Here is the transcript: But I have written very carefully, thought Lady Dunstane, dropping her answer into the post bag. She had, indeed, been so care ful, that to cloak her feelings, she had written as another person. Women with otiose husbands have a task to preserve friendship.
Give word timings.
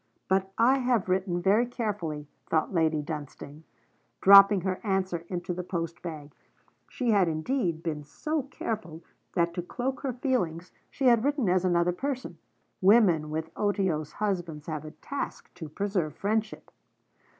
But 0.27 0.51
I 0.57 0.79
have 0.79 1.09
written 1.09 1.43
very 1.43 1.67
carefully, 1.67 2.27
thought 2.49 2.73
Lady 2.73 3.03
Dunstane, 3.03 3.65
dropping 4.19 4.61
her 4.61 4.81
answer 4.83 5.25
into 5.29 5.53
the 5.53 5.61
post 5.61 6.01
bag. 6.01 6.33
She 6.89 7.11
had, 7.11 7.27
indeed, 7.27 7.83
been 7.83 8.03
so 8.03 8.41
care 8.41 8.75
ful, 8.77 9.03
that 9.35 9.53
to 9.53 9.61
cloak 9.61 9.99
her 9.99 10.13
feelings, 10.13 10.71
she 10.89 11.05
had 11.05 11.23
written 11.23 11.47
as 11.47 11.63
another 11.63 11.91
person. 11.93 12.39
Women 12.81 13.29
with 13.29 13.51
otiose 13.55 14.13
husbands 14.13 14.65
have 14.65 14.85
a 14.85 14.89
task 14.91 15.53
to 15.53 15.69
preserve 15.69 16.15
friendship. 16.15 16.71